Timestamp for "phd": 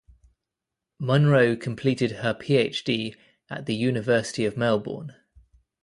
2.33-3.15